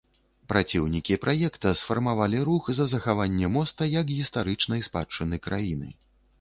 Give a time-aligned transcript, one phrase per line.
[0.51, 5.97] Праціўнікі праекта сфармавалі рух за захаванне моста як гістарычнай спадчыны краіны.